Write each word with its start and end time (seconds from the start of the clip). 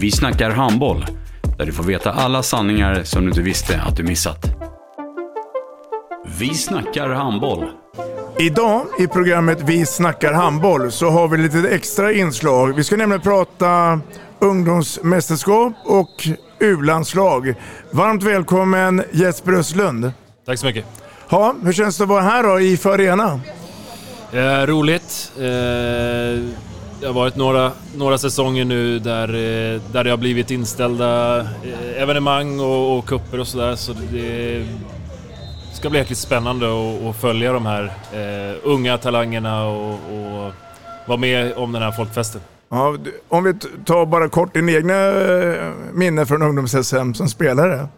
Vi 0.00 0.10
snackar 0.10 0.50
handboll, 0.50 1.06
där 1.58 1.66
du 1.66 1.72
får 1.72 1.84
veta 1.84 2.12
alla 2.12 2.42
sanningar 2.42 3.02
som 3.04 3.22
du 3.22 3.28
inte 3.28 3.40
visste 3.40 3.80
att 3.80 3.96
du 3.96 4.02
missat. 4.02 4.46
Vi 6.38 6.54
snackar 6.54 7.08
handboll. 7.08 7.64
Idag 8.38 8.86
i 8.98 9.06
programmet 9.06 9.58
Vi 9.62 9.86
snackar 9.86 10.32
handboll 10.32 10.92
så 10.92 11.10
har 11.10 11.28
vi 11.28 11.38
lite 11.38 11.68
extra 11.68 12.12
inslag. 12.12 12.76
Vi 12.76 12.84
ska 12.84 12.96
nämligen 12.96 13.20
prata 13.20 14.00
ungdomsmästerskap 14.38 15.72
och 15.84 16.28
U-landslag. 16.58 17.54
Varmt 17.90 18.22
välkommen 18.22 19.04
Jesper 19.12 19.52
Östlund. 19.52 20.12
Tack 20.46 20.58
så 20.58 20.66
mycket. 20.66 20.84
Ja, 21.28 21.54
hur 21.64 21.72
känns 21.72 21.96
det 21.96 22.04
att 22.04 22.08
vara 22.08 22.22
här 22.22 22.42
då 22.42 22.60
i 22.60 22.78
Arena? 22.84 23.40
Eh, 24.32 24.66
roligt. 24.66 25.32
Eh, 25.38 26.69
det 27.00 27.06
har 27.06 27.14
varit 27.14 27.36
några, 27.36 27.72
några 27.96 28.18
säsonger 28.18 28.64
nu 28.64 28.98
där, 28.98 29.28
eh, 29.28 29.80
där 29.92 30.04
det 30.04 30.10
har 30.10 30.16
blivit 30.16 30.50
inställda 30.50 31.40
eh, 31.40 32.02
evenemang 32.02 32.60
och, 32.60 32.98
och 32.98 33.06
kupper 33.06 33.40
och 33.40 33.46
sådär. 33.46 33.76
Så 33.76 33.92
det 33.92 34.66
ska 35.72 35.90
bli 35.90 35.98
jäkligt 35.98 36.18
spännande 36.18 36.66
att, 37.08 37.16
följa 37.16 37.52
de 37.52 37.66
här 37.66 37.84
eh, 38.12 38.56
unga 38.62 38.98
talangerna 38.98 39.64
och, 39.64 39.92
och 39.92 40.52
vara 41.06 41.18
med 41.18 41.52
om 41.54 41.72
den 41.72 41.82
här 41.82 41.92
folkfesten. 41.92 42.40
Ja, 42.68 42.96
om 43.28 43.44
vi 43.44 43.54
tar 43.84 44.06
bara 44.06 44.28
kort 44.28 44.54
din 44.54 44.68
egna 44.68 45.06
eh, 45.06 45.72
minne 45.92 46.26
från 46.26 46.42
ungdoms-SM 46.42 47.12
som 47.14 47.28
spelare. 47.28 47.88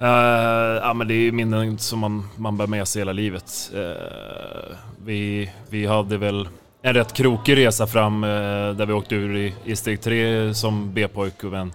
Eh, 0.00 0.80
ja, 0.82 0.94
men 0.94 1.08
det 1.08 1.14
är 1.14 1.32
minnen 1.32 1.78
som 1.78 1.98
man, 1.98 2.28
man 2.36 2.56
bär 2.56 2.66
med 2.66 2.88
sig 2.88 3.00
hela 3.00 3.12
livet. 3.12 3.70
Eh, 3.74 4.76
vi, 5.04 5.52
vi 5.70 5.86
hade 5.86 6.18
väl 6.18 6.48
en 6.86 6.94
rätt 6.94 7.12
krokig 7.12 7.56
resa 7.56 7.86
fram 7.86 8.24
eh, 8.24 8.30
där 8.30 8.86
vi 8.86 8.92
åkte 8.92 9.14
ur 9.14 9.36
i, 9.36 9.54
i 9.64 9.76
steg 9.76 10.00
tre 10.00 10.54
som 10.54 10.92
B-pojk 10.94 11.42
men, 11.42 11.50
men 11.50 11.72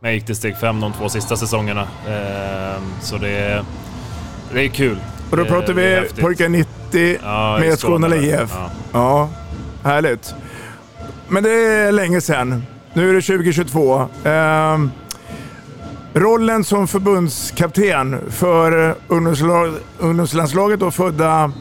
jag 0.00 0.14
gick 0.14 0.26
till 0.26 0.36
steg 0.36 0.56
fem 0.56 0.80
de 0.80 0.92
två 0.92 1.08
sista 1.08 1.36
säsongerna. 1.36 1.82
Eh, 1.82 2.82
så 3.00 3.16
det, 3.16 3.64
det 4.52 4.64
är 4.64 4.68
kul. 4.68 4.98
Och 5.30 5.36
då 5.36 5.44
pratar 5.44 5.78
är 5.78 6.00
vi 6.00 6.22
pojkar 6.22 6.48
90 6.48 7.18
Ja, 7.22 7.58
med 7.60 7.78
Skåne. 7.78 8.16
IF. 8.16 8.50
Ja. 8.52 8.70
Ja, 8.92 9.28
härligt. 9.82 10.34
Men 11.28 11.42
det 11.42 11.50
är 11.50 11.92
länge 11.92 12.20
sedan. 12.20 12.66
Nu 12.92 13.10
är 13.10 13.14
det 13.14 13.22
2022. 13.22 14.08
Ehm, 14.24 14.90
rollen 16.14 16.64
som 16.64 16.88
förbundskapten 16.88 18.20
för 18.30 18.94
ungdomslandslaget 19.98 20.82
och 20.82 20.94
födda 20.94 21.52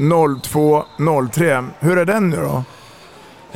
02.03, 0.00 1.68
Hur 1.80 1.98
är 1.98 2.04
den 2.04 2.30
nu 2.30 2.36
då? 2.36 2.64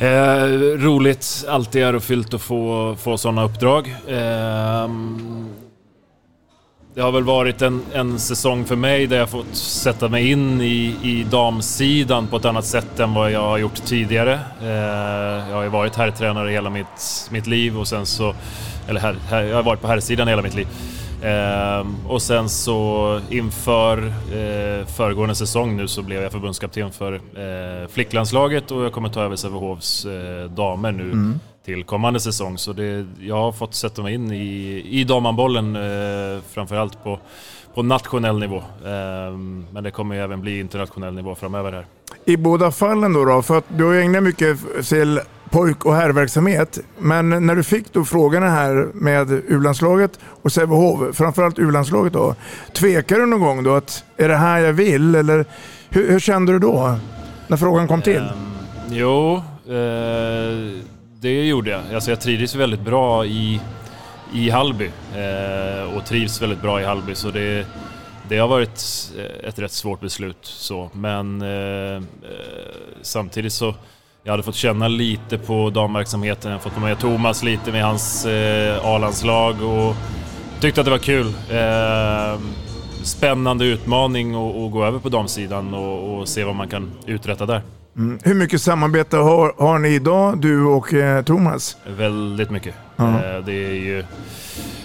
Eh, 0.05 0.43
roligt, 0.77 1.45
alltid 1.47 1.83
ärofyllt 1.83 2.33
att 2.33 2.41
få, 2.41 2.95
få 2.99 3.17
sådana 3.17 3.43
uppdrag. 3.43 3.95
Eh, 4.07 4.89
det 6.95 7.01
har 7.01 7.11
väl 7.11 7.23
varit 7.23 7.61
en, 7.61 7.81
en 7.93 8.19
säsong 8.19 8.65
för 8.65 8.75
mig 8.75 9.07
där 9.07 9.17
jag 9.17 9.29
fått 9.29 9.55
sätta 9.55 10.09
mig 10.09 10.31
in 10.31 10.61
i, 10.61 10.95
i 11.03 11.25
damsidan 11.31 12.27
på 12.27 12.37
ett 12.37 12.45
annat 12.45 12.65
sätt 12.65 12.99
än 12.99 13.13
vad 13.13 13.31
jag 13.31 13.41
har 13.41 13.57
gjort 13.57 13.85
tidigare. 13.85 14.39
Eh, 14.61 15.49
jag 15.49 15.55
har 15.55 15.63
ju 15.63 15.69
varit 15.69 15.95
herrtränare 15.95 16.51
hela 16.51 16.69
mitt, 16.69 17.29
mitt 17.31 17.47
liv 17.47 17.79
och 17.79 17.87
sen 17.87 18.05
så... 18.05 18.35
Eller 18.87 18.99
här, 18.99 19.15
här, 19.29 19.43
jag 19.43 19.55
har 19.55 19.63
varit 19.63 19.81
på 19.81 19.87
herrsidan 19.87 20.27
hela 20.27 20.41
mitt 20.41 20.55
liv. 20.55 20.67
Ehm, 21.25 21.95
och 22.07 22.21
sen 22.21 22.49
så 22.49 23.19
inför 23.29 24.07
eh, 24.07 24.85
föregående 24.85 25.35
säsong 25.35 25.77
nu 25.77 25.87
så 25.87 26.01
blev 26.01 26.23
jag 26.23 26.31
förbundskapten 26.31 26.91
för 26.91 27.13
eh, 27.13 27.87
flicklandslaget 27.87 28.71
och 28.71 28.83
jag 28.83 28.91
kommer 28.93 29.09
ta 29.09 29.23
över 29.23 29.35
Sävehofs 29.35 30.05
eh, 30.05 30.49
damer 30.49 30.91
nu 30.91 31.33
till 31.65 31.83
kommande 31.83 32.19
säsong. 32.19 32.57
Så 32.57 32.73
det, 32.73 33.07
jag 33.19 33.35
har 33.35 33.51
fått 33.51 33.75
sätta 33.75 34.01
mig 34.03 34.13
in 34.13 34.31
i, 34.31 34.85
i 34.89 35.03
damhandbollen 35.03 35.75
eh, 35.75 36.41
framförallt 36.53 37.03
på, 37.03 37.19
på 37.73 37.83
nationell 37.83 38.39
nivå. 38.39 38.63
Ehm, 38.85 39.65
men 39.71 39.83
det 39.83 39.91
kommer 39.91 40.15
ju 40.15 40.21
även 40.21 40.41
bli 40.41 40.59
internationell 40.59 41.13
nivå 41.13 41.35
framöver 41.35 41.71
här. 41.71 41.85
I 42.25 42.37
båda 42.37 42.71
fallen 42.71 43.13
då, 43.13 43.25
då 43.25 43.41
för 43.41 43.57
att 43.57 43.65
du 43.67 43.83
har 43.83 43.93
ägnat 43.93 44.23
mycket 44.23 44.57
till 44.89 45.19
pojk 45.49 45.85
och 45.85 45.95
herrverksamhet. 45.95 46.79
Men 46.99 47.45
när 47.45 47.55
du 47.55 47.63
fick 47.63 47.93
då 47.93 48.05
frågorna 48.05 48.49
här 48.49 48.87
med 48.93 49.31
U-landslaget 49.31 50.19
och 50.23 50.51
Sävehof, 50.51 51.15
framförallt 51.15 51.59
U-landslaget 51.59 52.13
då. 52.13 52.35
Tvekade 52.73 53.21
du 53.21 53.25
någon 53.27 53.41
gång 53.41 53.63
då 53.63 53.75
att 53.75 54.03
är 54.17 54.27
det 54.27 54.35
här 54.35 54.59
jag 54.59 54.73
vill? 54.73 55.15
Eller 55.15 55.45
hur, 55.89 56.11
hur 56.11 56.19
kände 56.19 56.51
du 56.51 56.59
då? 56.59 56.99
När 57.47 57.57
frågan 57.57 57.87
kom 57.87 58.01
till? 58.01 58.17
Um, 58.17 58.55
jo, 58.89 59.35
eh, 59.67 60.81
det 61.19 61.47
gjorde 61.47 61.69
jag. 61.69 61.81
Alltså 61.93 62.11
jag 62.11 62.21
trivdes 62.21 62.55
väldigt 62.55 62.81
bra 62.81 63.25
i, 63.25 63.61
i 64.33 64.49
Hallby 64.49 64.89
eh, 65.15 65.97
och 65.97 66.05
trivs 66.05 66.41
väldigt 66.41 66.61
bra 66.61 66.81
i 66.81 66.83
Hallby 66.83 67.15
så 67.15 67.31
det, 67.31 67.65
det 68.29 68.37
har 68.37 68.47
varit 68.47 69.11
ett 69.43 69.59
rätt 69.59 69.71
svårt 69.71 70.01
beslut 70.01 70.37
så. 70.41 70.89
Men 70.93 71.41
eh, 71.41 71.95
eh 71.95 72.01
samtidigt 73.01 73.53
så 73.53 73.75
jag 74.25 74.31
hade 74.33 74.43
fått 74.43 74.55
känna 74.55 74.87
lite 74.87 75.37
på 75.37 75.69
damverksamheten, 75.69 76.51
jag 76.51 76.59
hade 76.59 76.69
fått 76.69 76.81
med 76.81 76.99
Thomas 76.99 77.43
lite 77.43 77.71
med 77.71 77.83
hans 77.83 78.25
eh, 78.25 78.85
A-landslag 78.85 79.55
och 79.61 79.95
tyckte 80.59 80.81
att 80.81 80.85
det 80.85 80.91
var 80.91 80.97
kul. 80.97 81.27
Eh, 81.51 82.39
spännande 83.03 83.65
utmaning 83.65 84.35
att 84.35 84.55
att 84.55 84.71
gå 84.71 84.85
över 84.85 84.99
på 84.99 85.09
damsidan 85.09 85.73
och, 85.73 86.19
och 86.19 86.27
se 86.27 86.43
vad 86.43 86.55
man 86.55 86.67
kan 86.67 86.91
uträtta 87.05 87.45
där. 87.45 87.61
Mm. 87.97 88.19
Hur 88.23 88.33
mycket 88.35 88.61
samarbete 88.61 89.17
har, 89.17 89.53
har 89.57 89.79
ni 89.79 89.89
idag, 89.89 90.37
du 90.41 90.63
och 90.65 90.93
eh, 90.93 91.23
Thomas? 91.23 91.77
Väldigt 91.97 92.49
mycket. 92.49 92.75
Ja. 92.95 93.07
Eh, 93.07 93.45
Det 93.45 93.53
är 93.53 93.73
ju, 93.73 94.03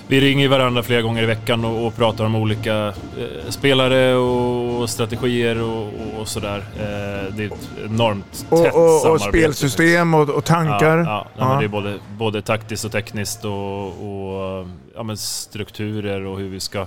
vi 0.09 0.21
ringer 0.21 0.49
varandra 0.49 0.83
flera 0.83 1.03
gånger 1.03 1.23
i 1.23 1.27
veckan 1.27 1.65
och, 1.65 1.87
och 1.87 1.97
pratar 1.97 2.25
om 2.25 2.35
olika 2.35 2.87
eh, 2.87 3.49
spelare 3.51 4.15
och 4.15 4.91
strategier 4.91 5.63
och, 5.63 5.93
och 6.19 6.29
sådär. 6.29 6.59
Eh, 6.77 7.35
det 7.37 7.43
är 7.45 7.47
ett 7.47 7.71
enormt 7.85 8.33
tätt 8.33 8.53
Och, 8.75 8.95
och, 8.95 9.01
samarbete. 9.01 9.29
spelsystem 9.29 10.15
och, 10.15 10.45
tankar? 10.45 10.99
Ja, 10.99 11.05
ja, 11.05 11.27
ja. 11.39 11.49
Men 11.49 11.59
det 11.59 11.65
är 11.65 11.69
både, 11.69 11.99
både 12.19 12.43
taktiskt 12.43 12.85
och 12.85 12.93
tekniskt 12.93 13.45
och, 13.45 14.67
ja, 14.95 15.17
strukturer 15.17 16.25
och 16.27 16.39
hur 16.39 16.49
vi 16.49 16.61
ska 16.61 16.87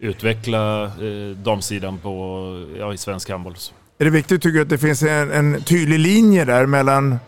utveckla 0.00 0.84
eh, 0.84 1.36
damsidan 1.36 1.98
på, 1.98 2.90
i 2.94 2.96
svensk 2.96 3.30
handboll. 3.30 3.54
Är 3.98 4.04
det 4.04 4.10
viktigt 4.10 4.42
tycker 4.42 4.56
du 4.56 4.62
att 4.62 4.68
det 4.68 4.78
finns 4.78 5.02
en, 5.02 5.30
en 5.30 5.62
tydlig 5.62 5.98
linje 5.98 6.44
där 6.44 6.66
mellan 6.66 7.18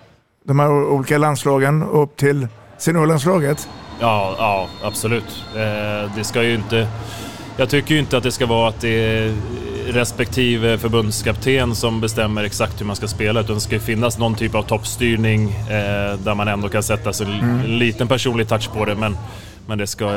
de 0.45 0.59
här 0.59 0.71
olika 0.71 1.19
landslagen 1.19 1.83
upp 1.83 2.17
till 2.17 2.49
seniorlandslaget? 2.79 3.69
Ja, 4.01 4.35
ja 4.39 4.69
absolut. 4.83 5.45
Eh, 5.55 6.17
det 6.17 6.25
ska 6.25 6.43
ju 6.43 6.55
inte... 6.55 6.89
Jag 7.57 7.69
tycker 7.69 7.95
ju 7.95 8.01
inte 8.01 8.17
att 8.17 8.23
det 8.23 8.33
ska 8.33 8.47
vara 8.47 8.69
att 8.69 8.81
det 8.81 8.89
är 8.89 9.35
respektive 9.87 10.79
förbundskapten 10.79 11.75
som 11.75 12.01
bestämmer 12.01 12.45
exakt 12.45 12.81
hur 12.81 12.87
man 12.87 12.97
ska 12.97 13.09
spela, 13.09 13.41
utan 13.41 13.55
det 13.55 13.61
ska 13.61 13.81
finnas 13.81 14.19
någon 14.19 14.35
typ 14.35 14.55
av 14.55 14.63
toppstyrning 14.63 15.51
eh, 15.51 16.19
där 16.19 16.35
man 16.35 16.49
ändå 16.49 16.69
kan 16.69 16.83
sätta 16.83 17.13
sig 17.13 17.27
en 17.27 17.33
Mm. 17.41 17.61
en 17.61 17.79
liten 17.79 18.09
personlig 18.09 18.49
touch 18.49 18.73
på 18.73 18.85
det, 18.85 18.95
men, 18.95 19.17
men 19.67 19.79
det, 19.79 19.87
ska, 19.87 20.11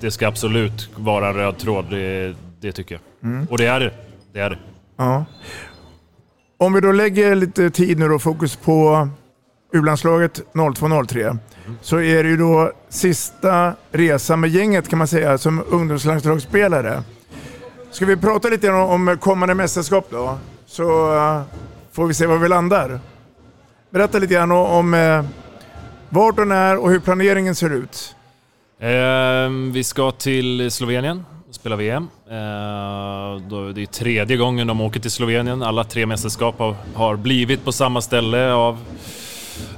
det 0.00 0.10
ska 0.10 0.28
absolut 0.28 0.90
vara 0.96 1.28
en 1.28 1.34
röd 1.34 1.58
tråd, 1.58 1.84
det, 1.90 2.34
det 2.60 2.72
tycker 2.72 2.94
jag. 2.94 3.30
Mm. 3.30 3.46
Och 3.50 3.58
det 3.58 3.66
är 3.66 3.80
det. 3.80 3.90
Det 4.32 4.40
är 4.40 4.50
det. 4.50 4.58
Ja. 4.96 5.24
Om 6.64 6.72
vi 6.72 6.80
då 6.80 6.92
lägger 6.92 7.34
lite 7.34 7.70
tid 7.70 7.98
nu 7.98 8.12
och 8.12 8.22
fokus 8.22 8.56
på 8.56 9.08
U-landslaget 9.72 10.42
02-03 10.52 11.38
så 11.80 12.00
är 12.00 12.22
det 12.22 12.28
ju 12.28 12.36
då 12.36 12.72
sista 12.88 13.74
resan 13.92 14.40
med 14.40 14.50
gänget 14.50 14.88
kan 14.88 14.98
man 14.98 15.08
säga 15.08 15.38
som 15.38 15.64
ungdomslandslagsspelare. 15.68 17.02
Ska 17.90 18.06
vi 18.06 18.16
prata 18.16 18.48
lite 18.48 18.70
om 18.70 19.08
om 19.08 19.18
kommande 19.20 19.54
mästerskap 19.54 20.06
då? 20.10 20.38
Så 20.66 21.16
eh, 21.16 21.42
får 21.92 22.06
vi 22.06 22.14
se 22.14 22.26
var 22.26 22.38
vi 22.38 22.48
landar. 22.48 23.00
Berätta 23.90 24.18
lite 24.18 24.34
grann 24.34 24.50
om 24.52 24.94
eh, 24.94 25.24
vart 26.08 26.38
och 26.38 26.46
när 26.48 26.76
och 26.76 26.90
hur 26.90 27.00
planeringen 27.00 27.54
ser 27.54 27.70
ut. 27.70 28.16
Ehm, 28.80 29.72
vi 29.72 29.84
ska 29.84 30.10
till 30.10 30.70
Slovenien 30.70 31.24
spela 31.64 31.76
VM. 31.76 32.08
Eh, 32.26 33.72
det 33.74 33.82
är 33.82 33.86
tredje 33.86 34.36
gången 34.36 34.66
de 34.66 34.80
åker 34.80 35.00
till 35.00 35.10
Slovenien. 35.10 35.62
Alla 35.62 35.84
tre 35.84 36.06
mästerskap 36.06 36.58
har, 36.94 37.16
blivit 37.16 37.64
på 37.64 37.72
samma 37.72 38.00
ställe 38.00 38.52
av, 38.52 38.78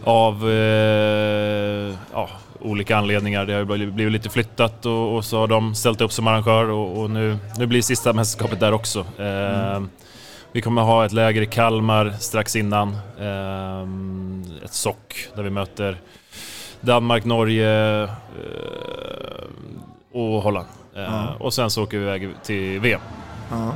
av 0.05 0.51
eh, 0.51 1.95
ja, 2.13 2.29
olika 2.61 2.97
anledningar. 2.97 3.47
Det 3.47 3.53
har 3.53 3.65
blivit 3.91 4.13
lite 4.13 4.29
flyttat 4.29 4.87
och, 4.87 5.17
och 5.17 5.25
så 5.25 5.39
har 5.39 5.47
de 5.47 5.75
ställt 5.75 6.01
upp 6.01 6.13
som 6.13 6.27
arrangör 6.27 6.71
och, 6.71 7.01
och 7.03 7.11
nu, 7.11 7.39
nu 7.59 7.67
blir 7.67 7.83
sista 7.83 8.13
mästerskapet 8.13 8.61
där 8.61 8.73
också. 8.73 9.07
Mm. 9.19 9.89
Vi 10.53 10.61
kommer 10.61 10.83
ha 10.83 11.07
ett 11.07 11.13
läger 11.13 11.43
i 11.43 11.47
Kalmar 11.47 12.15
strax 12.19 12.57
innan. 12.57 12.97
Ett 14.65 14.75
sock 14.75 15.29
där 15.35 15.43
vi 15.43 15.51
möter 15.51 15.97
Danmark, 16.81 17.25
Norge 17.25 18.09
och 20.17 20.43
Holland. 20.43 20.67
Eh, 20.97 21.03
Ja. 21.03 21.35
Och 21.41 21.55
sen 21.55 21.71
så 21.71 21.83
åker 21.83 21.99
vi 21.99 22.03
iväg 22.05 22.29
till 22.43 22.81
VM. 22.81 23.01
Ja. 23.51 23.75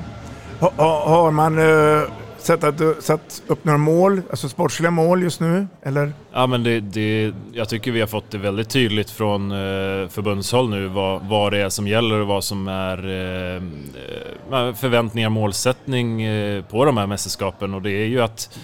Ha, 0.61 0.73
ha, 0.77 1.09
har 1.09 1.31
man 1.31 1.59
eh, 1.59 2.03
satt, 2.39 2.65
att, 2.65 3.05
satt 3.05 3.43
upp 3.47 3.65
några 3.65 3.79
mål, 3.79 4.23
alltså 4.31 4.49
sportsliga 4.49 4.91
mål 4.91 5.23
just 5.23 5.41
nu? 5.41 5.67
Eller? 5.83 6.13
Ja, 6.33 6.47
men 6.47 6.63
det, 6.65 6.81
det, 6.81 7.33
jag 7.53 7.69
tycker 7.69 7.91
vi 7.93 8.01
har 8.01 8.07
fått 8.07 8.31
det 8.31 8.39
väldigt 8.39 8.69
tydligt 8.69 9.11
från 9.11 9.51
eh, 9.53 10.09
förbundshåll 10.09 10.71
nu 10.71 10.87
vad, 10.87 11.23
vad 11.29 11.53
det 11.53 11.59
är 11.59 11.69
som 11.69 11.89
gäller 11.89 12.21
och 12.21 12.27
vad 12.27 12.45
som 12.45 12.69
är 12.69 12.99
eh, 13.09 13.57
eh, 13.57 14.75
förväntningar, 14.75 15.29
målsättning 15.29 16.23
eh, 16.23 16.65
på 16.65 16.85
de 16.85 16.97
här 16.97 17.07
mästerskapen. 17.07 17.75
Och 17.75 17.83
det 17.83 17.91
är 17.91 18.07
ju 18.07 18.21
att 18.23 18.51
eh, 18.57 18.61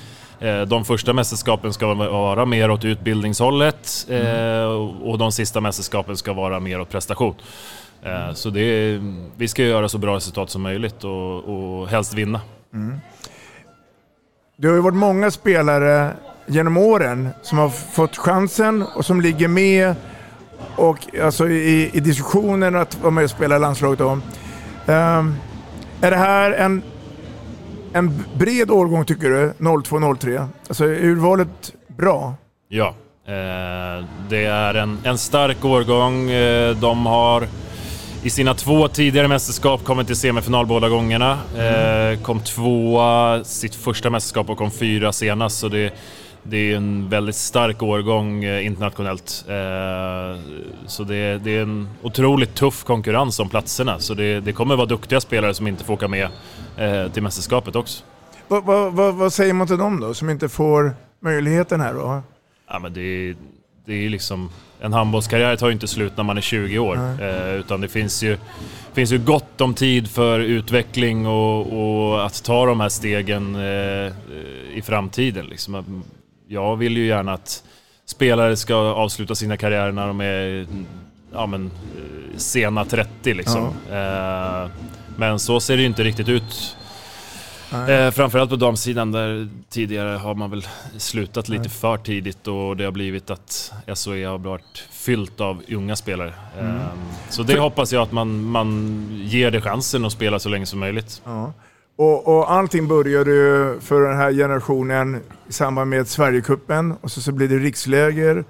de 0.67 0.85
första 0.85 1.13
mästerskapen 1.13 1.73
ska 1.73 1.95
vara 1.95 2.45
mer 2.45 2.71
åt 2.71 2.85
utbildningshållet 2.85 4.07
eh, 4.11 4.65
och 5.03 5.19
de 5.19 5.33
sista 5.33 5.61
mästerskapen 5.61 6.17
ska 6.17 6.33
vara 6.33 6.61
mer 6.61 6.81
åt 6.81 6.91
prestation. 6.91 7.35
Eh, 8.03 8.33
så 8.35 8.51
det 8.51 8.61
är, 8.61 9.15
vi 9.37 9.49
ska 9.49 9.63
göra 9.63 9.89
så 9.89 9.99
bra 9.99 10.17
resultat 10.17 10.51
som 10.51 10.63
möjligt 10.63 11.05
och, 11.05 11.45
och 11.45 11.89
helst 11.89 12.15
vinna. 12.15 12.41
Mm. 12.75 12.99
Det 14.57 14.69
har 14.69 14.75
ju 14.75 14.81
varit 14.81 14.97
många 14.97 15.31
spelare 15.31 16.13
genom 16.47 16.77
åren 16.77 17.29
som 17.43 17.59
har 17.59 17.69
fått 17.69 18.17
chansen 18.17 18.83
och 18.83 19.05
som 19.05 19.21
ligger 19.21 19.49
med 19.49 19.95
och, 20.77 20.99
alltså, 21.23 21.49
i, 21.49 21.91
i 21.93 22.01
diskussionen 22.01 22.77
att 22.77 23.01
vara 23.01 23.11
med 23.11 23.25
och 23.25 23.31
spela 23.31 23.57
i 23.57 23.59
landslaget. 23.59 23.99
Då. 23.99 24.19
Ehm, 24.87 25.35
är 26.01 26.11
det 26.11 26.17
här 26.17 26.53
en, 26.53 26.83
en 27.97 28.25
bred 28.35 28.71
årgång 28.71 29.05
tycker 29.05 29.31
du, 29.31 29.53
02-03? 29.59 30.49
Alltså 30.69 30.85
är 30.85 31.05
urvalet 31.05 31.73
bra? 31.87 32.35
Ja, 32.69 32.95
eh, 33.27 34.05
det 34.29 34.45
är 34.45 34.75
en, 34.75 34.99
en 35.05 35.19
stark 35.19 35.65
årgång. 35.65 36.31
Eh, 36.31 36.77
de 36.77 37.07
har 37.07 37.47
i 38.23 38.31
sina 38.31 38.55
två 38.55 38.89
tidigare 38.89 39.29
mästerskap 39.29 39.85
kommit 39.85 40.07
till 40.07 40.17
semifinal 40.17 40.67
båda 40.67 40.89
gångerna. 40.89 41.39
Eh, 41.59 42.21
kom 42.21 42.41
tvåa 42.41 43.45
sitt 43.45 43.75
första 43.75 44.11
mästerskap 44.11 44.51
och 44.51 44.59
kom 44.59 44.71
fyra 44.71 45.13
senast. 45.13 45.59
Så 45.59 45.69
det, 45.69 45.93
det 46.49 46.73
är 46.73 46.77
en 46.77 47.09
väldigt 47.09 47.37
stark 47.37 47.83
årgång 47.83 48.45
eh, 48.45 48.67
internationellt. 48.67 49.45
Eh, 49.49 50.41
så 50.87 51.05
det, 51.05 51.17
är 51.17 51.49
en 51.49 51.89
otroligt 52.03 52.55
tuff 52.55 52.85
konkurrens 52.85 53.41
om 53.41 53.49
platserna. 53.49 53.99
Så 53.99 54.15
det, 54.15 54.55
kommer 54.55 54.77
vara 54.77 54.87
duktiga 54.87 55.21
spelare 55.21 55.55
som 55.55 55.67
inte 55.67 55.85
får 55.85 55.95
åka 55.95 56.09
med 56.09 56.29
eh, 56.77 57.13
till 57.13 57.23
mästerskapet 57.23 57.77
också. 57.77 58.05
Vad, 58.49 58.65
vad, 58.65 59.15
vad, 59.15 59.33
säger 59.33 59.53
man 59.53 59.67
till 59.67 59.79
dem 59.79 60.01
då, 60.01 60.15
som 60.15 60.31
inte 60.31 60.49
får 60.49 60.95
möjligheten 61.21 61.81
här 61.81 61.95
då? 61.95 62.23
Ja, 62.69 62.79
men 62.79 62.93
det, 62.93 63.01
är- 63.01 63.37
det 63.85 64.07
är 64.07 64.11
liksom... 64.11 64.51
En 64.81 64.93
handbollskarriär 64.93 65.57
tar 65.57 65.67
ju 65.67 65.73
inte 65.73 65.87
slut 65.89 66.17
när 66.17 66.25
man 66.25 66.37
är 66.37 66.41
20 66.41 66.79
år. 66.79 66.97
Eh, 67.21 67.55
utan 67.55 67.81
det 67.81 67.89
finns 67.89 68.23
ju, 68.23 68.39
finns 68.93 69.13
ju 69.13 69.19
gott 69.19 69.61
om 69.61 69.75
tid 69.75 70.11
för 70.11 70.41
utveckling 70.41 71.27
och, 71.27 71.61
och 71.73 72.27
att 72.27 72.45
ta 72.45 72.67
de 72.67 72.81
här 72.81 72.89
stegen 72.89 73.57
i 74.75 74.83
framtiden. 74.83 75.47
Liksom. 75.47 76.03
Jag 76.49 76.77
vill 76.77 76.97
ju 76.97 77.07
gärna 77.07 77.33
att 77.33 77.65
spelare 78.05 78.57
ska 78.57 78.75
avsluta 78.75 79.35
sina 79.35 79.57
karriärer 79.57 79.93
när 79.93 80.07
de 80.07 80.21
är 80.21 80.67
ja, 81.33 81.47
men, 81.47 81.67
eh, 81.67 82.39
sena 82.39 82.85
30. 82.85 83.35
Liksom. 83.35 83.65
Eh, 83.91 84.71
men 85.17 85.39
så 85.39 85.61
ser 85.61 85.77
det 85.77 85.81
ju 85.81 85.87
inte 85.89 86.05
riktigt 86.05 86.29
ut 86.29 86.77
Eh, 87.73 88.11
framförallt 88.11 88.51
på 88.51 88.57
damsidan 88.57 89.13
där 89.13 89.49
tidigare 89.69 90.17
har 90.17 90.35
man 90.35 90.51
väl 90.51 90.67
slutat 90.97 91.49
lite 91.49 91.69
för 91.69 91.97
tidigt 91.97 92.49
och 92.49 92.77
det 92.77 92.85
har 92.85 92.93
blivit 92.93 93.31
att 93.31 93.73
SOE 93.95 94.27
har 94.27 94.39
varit 94.39 94.85
fyllt 94.91 95.41
av 95.41 95.63
unga 95.69 95.97
spelare. 95.97 96.33
Mm. 96.59 96.77
Eh, 96.77 96.83
så 97.31 97.43
det 97.43 97.59
hoppas 97.61 97.93
jag 97.93 98.03
att 98.03 98.13
man, 98.13 98.43
man 98.45 99.09
ger 99.25 99.51
det 99.51 99.61
chansen 99.61 100.05
att 100.05 100.13
spela 100.13 100.39
så 100.39 100.49
länge 100.49 100.67
som 100.67 100.79
möjligt. 100.81 101.23
Ja. 101.25 101.53
Och, 101.97 102.37
och 102.37 102.53
allting 102.53 102.89
började 102.89 103.31
ju 103.31 103.81
för 103.81 104.01
den 104.01 104.17
här 104.17 104.33
generationen 104.33 105.21
i 105.49 105.53
samband 105.53 105.91
med 105.91 106.09
Sverigecupen 106.09 106.95
och 107.01 107.11
så, 107.11 107.21
så 107.21 107.33
blir 107.33 107.49
det 107.49 107.59
riksläger 107.59 108.45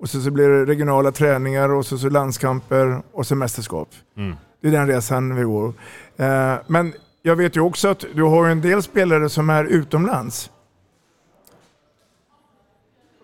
och 0.00 0.08
så, 0.10 0.20
så 0.20 0.30
blir 0.30 0.48
det 0.48 0.64
regionala 0.64 1.12
träningar 1.12 1.68
och 1.68 1.86
så, 1.86 1.98
så 1.98 2.08
landskamper 2.08 3.02
och 3.12 3.26
så 3.26 3.34
mästerskap. 3.34 3.88
Mm. 4.16 4.36
Det 4.60 4.68
är 4.68 4.72
den 4.72 4.86
resan 4.86 5.36
vi 5.36 5.42
går. 5.42 5.72
Eh, 6.16 6.54
men 6.66 6.92
jag 7.22 7.36
vet 7.36 7.56
ju 7.56 7.60
också 7.60 7.88
att 7.88 8.04
du 8.14 8.22
har 8.22 8.48
en 8.48 8.60
del 8.60 8.82
spelare 8.82 9.28
som 9.28 9.50
är 9.50 9.64
utomlands. 9.64 10.50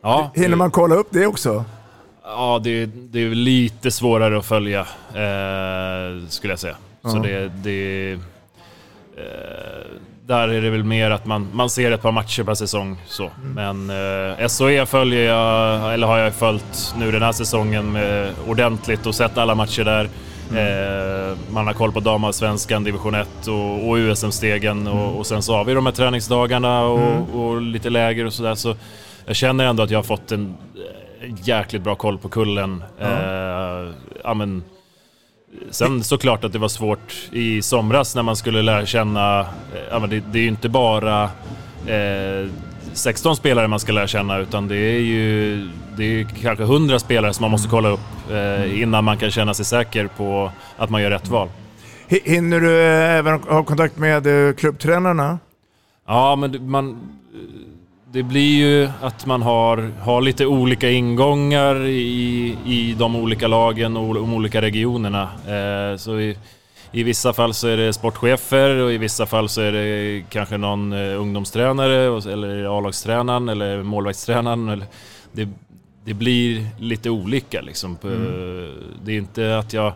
Ja, 0.02 0.30
Hinner 0.34 0.56
man 0.56 0.70
kolla 0.70 0.94
upp 0.94 1.08
det 1.10 1.26
också? 1.26 1.64
Ja, 2.22 2.60
det, 2.64 2.86
det 2.86 3.18
är 3.20 3.28
lite 3.30 3.90
svårare 3.90 4.38
att 4.38 4.44
följa, 4.46 4.80
eh, 4.80 6.26
skulle 6.28 6.52
jag 6.52 6.58
säga. 6.58 6.76
Så 7.02 7.16
Ja. 7.16 7.22
det... 7.22 7.48
det 7.48 8.18
där 10.26 10.48
är 10.48 10.62
det 10.62 10.70
väl 10.70 10.84
mer 10.84 11.10
att 11.10 11.26
man, 11.26 11.48
man 11.52 11.70
ser 11.70 11.90
ett 11.90 12.02
par 12.02 12.12
matcher 12.12 12.42
per 12.42 12.54
säsong. 12.54 12.96
Så. 13.06 13.30
Men 13.54 13.90
eh, 13.90 14.46
SOE 14.46 14.86
följer 14.86 15.24
jag, 15.24 15.94
eller 15.94 16.06
har 16.06 16.18
jag 16.18 16.34
följt 16.34 16.94
nu 16.98 17.12
den 17.12 17.22
här 17.22 17.32
säsongen 17.32 17.92
med, 17.92 18.30
ordentligt 18.48 19.06
och 19.06 19.14
sett 19.14 19.38
alla 19.38 19.54
matcher 19.54 19.84
där. 19.84 20.08
Eh, 20.50 21.36
man 21.50 21.66
har 21.66 21.74
koll 21.74 21.92
på 21.92 22.00
damallsvenskan, 22.00 22.84
division 22.84 23.14
1 23.14 23.28
och, 23.48 23.88
och 23.88 23.94
USM-stegen 23.94 24.86
och, 24.86 25.18
och 25.18 25.26
sen 25.26 25.42
så 25.42 25.56
har 25.56 25.64
vi 25.64 25.74
de 25.74 25.86
här 25.86 25.92
träningsdagarna 25.92 26.82
och, 26.82 27.34
och 27.34 27.62
lite 27.62 27.90
läger 27.90 28.24
och 28.24 28.32
sådär. 28.32 28.54
Så 28.54 28.76
jag 29.26 29.36
känner 29.36 29.64
ändå 29.64 29.82
att 29.82 29.90
jag 29.90 29.98
har 29.98 30.04
fått 30.04 30.32
en 30.32 30.56
eh, 31.20 31.30
jäkligt 31.42 31.82
bra 31.82 31.94
koll 31.94 32.18
på 32.18 32.28
kullen. 32.28 32.84
Eh, 33.00 33.92
ja, 34.24 34.34
men, 34.34 34.62
Sen 35.70 36.04
såklart 36.04 36.44
att 36.44 36.52
det 36.52 36.58
var 36.58 36.68
svårt 36.68 37.14
i 37.32 37.62
somras 37.62 38.14
när 38.14 38.22
man 38.22 38.36
skulle 38.36 38.62
lära 38.62 38.86
känna, 38.86 39.40
eh, 39.90 40.02
det, 40.08 40.20
det 40.32 40.38
är 40.38 40.42
ju 40.42 40.48
inte 40.48 40.68
bara 40.68 41.22
eh, 41.86 42.48
16 42.92 43.36
spelare 43.36 43.68
man 43.68 43.80
ska 43.80 43.92
lära 43.92 44.06
känna 44.06 44.38
utan 44.38 44.68
det 44.68 44.76
är 44.76 44.98
ju 45.00 45.56
det 45.96 46.04
är 46.04 46.26
kanske 46.42 46.64
100 46.64 46.98
spelare 46.98 47.32
som 47.34 47.42
man 47.42 47.50
måste 47.50 47.68
kolla 47.68 47.88
upp 47.88 48.00
eh, 48.30 48.82
innan 48.82 49.04
man 49.04 49.18
kan 49.18 49.30
känna 49.30 49.54
sig 49.54 49.64
säker 49.64 50.06
på 50.16 50.50
att 50.76 50.90
man 50.90 51.02
gör 51.02 51.10
rätt 51.10 51.28
val. 51.28 51.48
Hi- 52.08 52.20
Hinner 52.24 52.60
du 52.60 52.80
eh, 52.82 53.14
även 53.18 53.40
ha 53.42 53.64
kontakt 53.64 53.96
med 53.98 54.48
eh, 54.48 54.54
klubbtränarna? 54.54 55.38
Ja, 56.06 56.36
men 56.36 56.70
man... 56.70 57.08
Det 58.14 58.22
blir 58.22 58.56
ju 58.56 58.88
att 59.00 59.26
man 59.26 59.42
har, 59.42 59.90
har 60.00 60.20
lite 60.22 60.46
olika 60.46 60.90
ingångar 60.90 61.84
i, 61.86 62.56
i 62.66 62.94
de 62.98 63.16
olika 63.16 63.48
lagen 63.48 63.96
och 63.96 64.14
de 64.14 64.34
olika 64.34 64.62
regionerna. 64.62 65.22
Eh, 65.46 65.96
så 65.96 66.20
i, 66.20 66.36
i 66.92 67.02
vissa 67.02 67.32
fall 67.32 67.54
så 67.54 67.68
är 67.68 67.76
det 67.76 67.92
sportchefer 67.92 68.76
och 68.76 68.92
i 68.92 68.98
vissa 68.98 69.26
fall 69.26 69.48
så 69.48 69.60
är 69.60 69.72
det 69.72 70.22
kanske 70.30 70.56
någon 70.56 70.92
eh, 70.92 71.20
ungdomstränare 71.20 72.32
eller 72.32 72.78
A-lagstränaren 72.78 73.48
eller 73.48 73.82
målvaktstränaren. 73.82 74.68
Eller, 74.68 74.86
det, 75.32 75.48
det 76.04 76.14
blir 76.14 76.66
lite 76.78 77.10
olika 77.10 77.60
liksom. 77.60 77.96
På- 77.96 78.08
Det 79.04 79.12
är 79.12 79.18
inte 79.18 79.58
att 79.58 79.72
jag, 79.72 79.92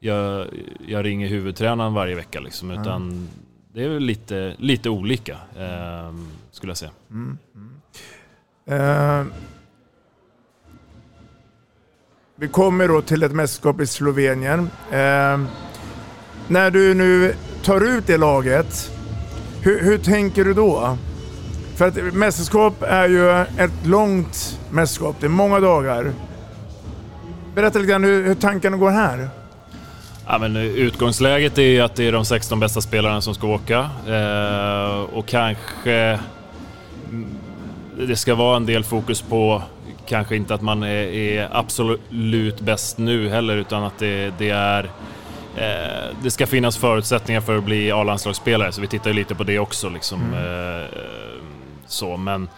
jag, 0.00 0.46
jag 0.88 1.04
ringer 1.04 1.28
huvudtränaren 1.28 1.94
varje 1.94 2.14
vecka 2.14 2.40
liksom, 2.40 2.70
utan 2.70 3.28
det 3.74 3.84
är 3.84 4.00
lite, 4.00 4.54
lite 4.58 4.90
olika, 4.90 5.32
eh, 5.58 6.14
skulle 6.60 6.70
jag 6.70 6.76
säga. 6.76 6.90
Mm. 7.10 7.38
Eh, 8.66 9.26
vi 12.36 12.48
kommer 12.48 12.88
då 12.88 13.02
till 13.02 13.22
ett 13.22 13.32
mästerskap 13.32 13.80
i 13.80 13.86
Slovenien. 13.86 14.70
Eh, 14.90 15.40
när 16.48 16.70
du 16.70 16.94
nu 16.94 17.34
tar 17.62 17.80
ut 17.80 18.06
det 18.06 18.16
laget, 18.16 18.90
hur, 19.62 19.80
hur 19.80 19.98
tänker 19.98 20.44
du 20.44 20.54
då? 20.54 20.98
För 21.76 21.88
att 21.88 22.14
mästerskap 22.14 22.82
är 22.82 23.08
ju 23.08 23.30
ett 23.40 23.86
långt 23.86 24.60
mästerskap, 24.70 25.16
det 25.20 25.26
är 25.26 25.30
många 25.30 25.60
dagar. 25.60 26.12
Berätta 27.54 27.78
lite 27.78 27.90
grann 27.90 28.04
hur, 28.04 28.26
hur 28.26 28.34
tankarna 28.34 28.76
går 28.76 28.90
här. 28.90 29.28
Ja, 30.26 30.38
men 30.38 30.56
utgångsläget 30.56 31.58
är 31.58 31.62
ju 31.62 31.80
att 31.80 31.96
det 31.96 32.08
är 32.08 32.12
de 32.12 32.24
16 32.24 32.60
bästa 32.60 32.80
spelarna 32.80 33.20
som 33.20 33.34
ska 33.34 33.46
åka. 33.46 33.90
Eh, 34.06 35.00
och 35.00 35.26
kanske 35.26 35.92
mm, 35.92 36.20
det 38.08 38.16
ska 38.16 38.34
vara 38.34 38.56
en 38.56 38.66
del 38.66 38.84
fokus 38.84 39.22
på 39.22 39.62
kanske 40.06 40.36
inte 40.36 40.54
att 40.54 40.62
man 40.62 40.82
är, 40.82 41.06
är 41.14 41.48
absolut 41.52 42.60
bäst 42.60 42.98
nu 42.98 43.28
heller 43.28 43.56
utan 43.56 43.84
att 43.84 43.98
det, 43.98 44.34
det 44.38 44.50
är 44.50 44.84
eh, 45.56 46.16
det 46.22 46.30
ska 46.30 46.46
finnas 46.46 46.76
förutsättningar 46.76 47.40
för 47.40 47.58
att 47.58 47.64
bli 47.64 47.92
A-landslagsspelare 47.92 48.72
så 48.72 48.80
vi 48.80 48.86
tittar 48.86 49.10
ju 49.10 49.14
lite 49.14 49.34
på 49.34 49.44
det 49.44 49.58
också. 49.58 49.88
Liksom, 49.88 50.22
mm. 50.22 50.80
eh, 50.80 50.88
så, 51.86 52.16
men 52.16 52.48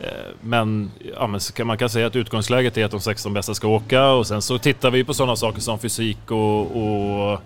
eh, 0.00 0.08
men, 0.40 0.90
ja, 1.16 1.26
men 1.26 1.66
man 1.66 1.78
kan 1.78 1.90
säga 1.90 2.06
att 2.06 2.16
utgångsläget 2.16 2.76
är 2.76 2.84
att 2.84 2.90
de 2.90 3.00
16 3.00 3.32
bästa 3.32 3.54
ska 3.54 3.68
åka 3.68 4.06
och 4.06 4.26
sen 4.26 4.42
så 4.42 4.58
tittar 4.58 4.90
vi 4.90 5.04
på 5.04 5.14
sådana 5.14 5.36
saker 5.36 5.60
som 5.60 5.78
fysik 5.78 6.30
och, 6.30 6.60
och 6.60 7.42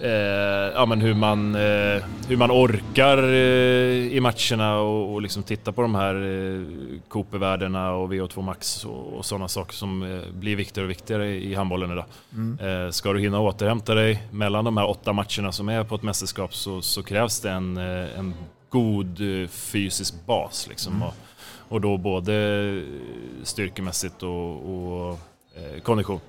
eh, 0.00 0.72
ja, 0.74 0.86
men 0.86 1.00
hur, 1.00 1.14
man, 1.14 1.54
eh, 1.54 2.04
hur 2.28 2.36
man 2.36 2.50
orkar 2.50 3.22
eh, 3.22 4.12
i 4.12 4.20
matcherna 4.20 4.78
och, 4.78 5.14
och 5.14 5.22
liksom 5.22 5.42
titta 5.42 5.72
på 5.72 5.82
de 5.82 5.94
här 5.94 6.14
eh, 6.14 7.00
Cooper-värdena 7.08 7.92
och 7.92 8.12
VO2 8.12 8.42
Max 8.42 8.84
och, 8.84 9.12
och 9.12 9.24
sådana 9.24 9.48
saker 9.48 9.74
som 9.74 10.02
eh, 10.02 10.32
blir 10.32 10.56
viktigare 10.56 10.84
och 10.84 10.90
viktigare 10.90 11.28
i 11.28 11.54
handbollen 11.54 11.92
idag. 11.92 12.04
Mm. 12.32 12.84
Eh, 12.86 12.90
ska 12.90 13.12
du 13.12 13.20
hinna 13.20 13.40
återhämta 13.40 13.94
dig 13.94 14.22
mellan 14.30 14.64
de 14.64 14.76
här 14.76 14.88
åtta 14.88 15.12
matcherna 15.12 15.52
som 15.52 15.68
är 15.68 15.84
på 15.84 15.94
ett 15.94 16.02
mästerskap 16.02 16.54
så, 16.54 16.82
så 16.82 17.02
krävs 17.02 17.40
det 17.40 17.50
en, 17.50 17.76
eh, 17.76 18.18
en 18.18 18.34
god 18.68 19.18
fysisk 19.50 20.14
bas. 20.26 20.66
Liksom. 20.68 20.92
Mm. 20.92 21.08
Och, 21.08 21.14
och 21.68 21.80
då 21.80 21.96
både 21.96 22.84
styrkemässigt 23.42 24.22
och, 24.22 25.10
och 25.10 25.18
kondition. 25.82 26.20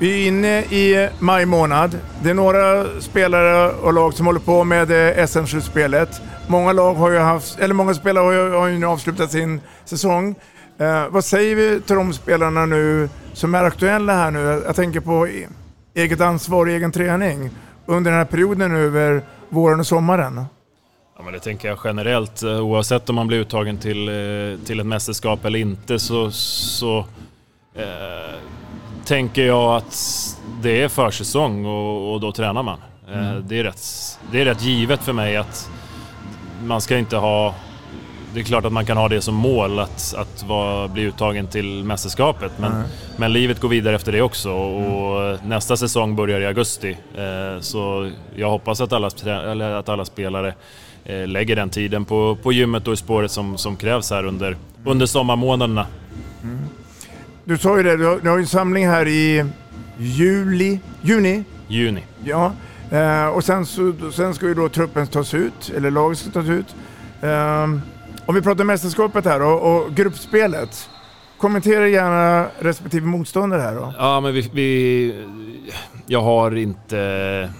Vi 0.00 0.22
är 0.24 0.28
inne 0.28 0.60
i 0.60 1.08
maj 1.18 1.46
månad. 1.46 1.98
Det 2.22 2.30
är 2.30 2.34
några 2.34 2.84
spelare 3.00 3.72
och 3.72 3.92
lag 3.92 4.14
som 4.14 4.26
håller 4.26 4.40
på 4.40 4.64
med 4.64 5.18
eh, 5.18 5.26
SM-slutspelet. 5.26 6.20
Många, 6.46 6.72
lag 6.72 6.94
har 6.94 7.10
ju 7.10 7.18
haft, 7.18 7.58
eller 7.58 7.74
många 7.74 7.94
spelare 7.94 8.24
har 8.24 8.32
ju, 8.32 8.50
har 8.50 8.66
ju 8.66 8.78
nu 8.78 8.86
avslutat 8.86 9.30
sin 9.30 9.60
säsong. 9.84 10.34
Eh, 10.78 11.08
vad 11.08 11.24
säger 11.24 11.56
vi 11.56 11.80
till 11.80 11.96
de 11.96 12.12
spelarna 12.12 12.66
nu 12.66 13.08
som 13.32 13.54
är 13.54 13.64
aktuella 13.64 14.14
här 14.14 14.30
nu? 14.30 14.62
Jag 14.66 14.76
tänker 14.76 15.00
på 15.00 15.28
e-, 15.28 15.48
eget 15.94 16.20
ansvar 16.20 16.66
och 16.66 16.72
egen 16.72 16.92
träning 16.92 17.50
under 17.86 18.10
den 18.10 18.18
här 18.18 18.26
perioden 18.26 18.72
nu 18.72 18.86
över 18.86 19.22
våren 19.48 19.80
och 19.80 19.86
sommaren. 19.86 20.44
Ja, 21.16 21.24
men 21.24 21.32
det 21.32 21.40
tänker 21.40 21.68
jag 21.68 21.78
generellt. 21.84 22.42
Eh, 22.42 22.60
oavsett 22.60 23.08
om 23.08 23.14
man 23.14 23.26
blir 23.26 23.38
uttagen 23.38 23.78
till, 23.78 24.08
eh, 24.08 24.66
till 24.66 24.80
ett 24.80 24.86
mästerskap 24.86 25.44
eller 25.44 25.58
inte 25.58 25.98
så, 25.98 26.30
så 26.30 26.98
eh, 27.74 28.34
tänker 29.08 29.46
jag 29.46 29.76
att 29.76 29.96
det 30.62 30.82
är 30.82 30.88
försäsong 30.88 31.64
och, 31.66 32.12
och 32.12 32.20
då 32.20 32.32
tränar 32.32 32.62
man. 32.62 32.78
Eh, 33.08 33.30
mm. 33.30 33.48
Det, 33.48 33.58
är 33.58 33.64
rätt, 33.64 33.82
det 34.32 34.40
är 34.40 34.44
rätt 34.44 34.62
givet 34.62 35.02
för 35.02 35.12
mig 35.12 35.36
att 35.36 35.70
man 36.64 36.80
ska 36.80 36.98
inte 36.98 37.16
ha... 37.16 37.54
Det 38.34 38.40
är 38.40 38.44
klart 38.44 38.64
att 38.64 38.72
man 38.72 38.86
kan 38.86 38.96
ha 38.96 39.08
det 39.08 39.20
som 39.20 39.34
mål 39.34 39.78
att, 39.78 40.14
att 40.18 40.44
vara, 40.48 40.88
bli 40.88 41.02
uttagen 41.02 41.46
till 41.46 41.84
mästerskapet 41.84 42.52
men, 42.58 42.72
mm. 42.72 42.88
men 43.16 43.32
livet 43.32 43.60
går 43.60 43.68
vidare 43.68 43.96
efter 43.96 44.12
det 44.12 44.22
också 44.22 44.52
och 44.52 45.22
mm. 45.22 45.48
nästa 45.48 45.76
säsong 45.76 46.16
börjar 46.16 46.40
i 46.40 46.46
augusti. 46.46 46.96
Eh, 47.16 47.60
så 47.60 48.10
jag 48.36 48.50
hoppas 48.50 48.80
att 48.80 48.92
alla, 48.92 49.78
att 49.78 49.88
alla 49.88 50.04
spelare 50.04 50.54
eh, 51.04 51.26
lägger 51.26 51.56
den 51.56 51.70
tiden 51.70 52.04
på, 52.04 52.38
på 52.42 52.52
gymmet 52.52 52.88
och 52.88 52.94
i 52.94 52.96
spåret 52.96 53.30
som, 53.30 53.58
som 53.58 53.76
krävs 53.76 54.10
här 54.10 54.24
under, 54.24 54.56
under 54.84 55.06
sommarmånaderna. 55.06 55.86
Mm. 56.42 56.57
Du 57.48 57.58
sa 57.58 57.76
ju 57.76 57.82
det, 57.82 57.96
du 57.96 58.04
har, 58.06 58.20
du 58.20 58.28
har 58.28 58.38
en 58.38 58.46
samling 58.46 58.86
här 58.86 59.08
i 59.08 59.44
juli, 59.98 60.80
juni? 61.02 61.44
Juni. 61.68 62.02
Ja, 62.24 62.52
eh, 62.90 63.26
och 63.26 63.44
sen, 63.44 63.66
så, 63.66 63.92
sen 64.12 64.34
ska 64.34 64.46
ju 64.46 64.54
då 64.54 64.68
truppen 64.68 65.06
tas 65.06 65.34
ut, 65.34 65.72
eller 65.76 65.90
laget 65.90 66.18
ska 66.18 66.30
tas 66.30 66.48
ut. 66.48 66.66
Eh, 67.20 67.62
om 68.26 68.34
vi 68.34 68.42
pratar 68.42 68.64
mästerskapet 68.64 69.24
här 69.24 69.42
och, 69.42 69.76
och 69.76 69.94
gruppspelet. 69.94 70.88
Kommentera 71.38 71.88
gärna 71.88 72.46
respektive 72.58 73.06
motståndare 73.06 73.60
här 73.60 73.74
då. 73.74 73.94
Ja, 73.98 74.20
men 74.20 74.34
vi, 74.34 74.50
vi, 74.52 75.24
jag 76.06 76.22
har 76.22 76.56
inte... 76.56 77.50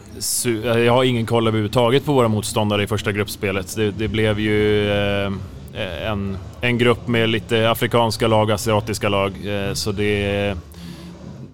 Jag 0.65 0.93
har 0.93 1.05
ingen 1.05 1.27
koll 1.27 1.49
överhuvudtaget 1.49 2.05
på 2.05 2.13
våra 2.13 2.29
motståndare 2.29 2.83
i 2.83 2.87
första 2.87 3.13
gruppspelet. 3.13 3.77
Det, 3.77 3.91
det 3.91 4.09
blev 4.09 4.41
ju... 4.41 4.91
Eh, 4.91 5.31
Eh, 5.79 6.11
en, 6.11 6.39
en 6.61 6.79
grupp 6.79 7.09
med 7.09 7.29
lite 7.29 7.71
afrikanska 7.71 8.29
lag, 8.29 8.53
asiatiska 8.53 9.09
lag. 9.09 9.33
Eh, 9.47 9.73
så 9.73 9.93
det 9.93 10.55